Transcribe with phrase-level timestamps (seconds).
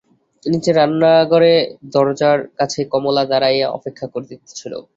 [0.43, 1.53] নীচে রান্নাঘরে
[1.93, 4.73] দরজার কাছে কমলা দাঁড়াইয়া অপেক্ষা করিতেছিল।